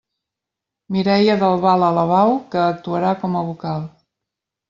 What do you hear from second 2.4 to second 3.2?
que actuarà